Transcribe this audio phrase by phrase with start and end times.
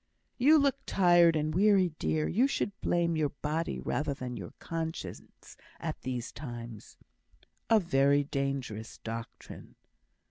[0.39, 2.27] "You look tired and weary, dear.
[2.27, 6.97] You should blame your body rather than your conscience at these times."
[7.69, 9.75] "A very dangerous doctrine."